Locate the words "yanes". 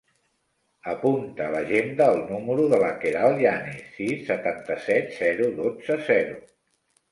3.45-3.85